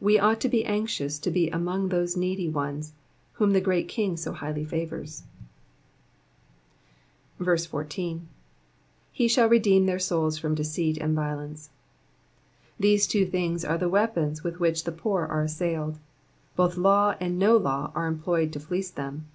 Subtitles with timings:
[0.00, 2.94] Wo ought to be anxious to be among these needy ones
[3.34, 5.22] whom the Great King so highly favours.
[7.40, 8.26] 14.
[9.16, 11.70] ^d shall redeem their soul from deceit and violence.'''*
[12.80, 16.00] These two things are the weapons with which the poor are assailed:
[16.56, 19.26] both law and no law are employed to fleece them.